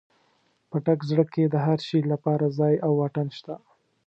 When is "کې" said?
1.33-1.43